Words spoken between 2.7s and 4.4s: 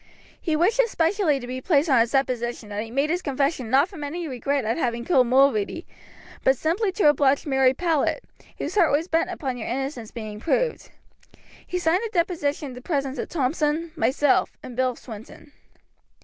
he made his confession not from any